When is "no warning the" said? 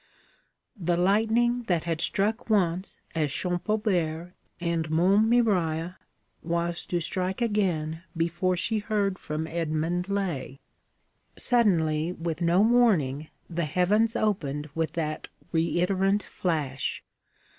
12.41-13.65